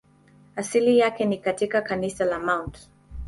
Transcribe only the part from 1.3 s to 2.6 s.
katika kanisa la